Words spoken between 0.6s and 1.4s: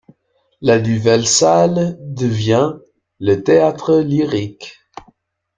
La nouvelle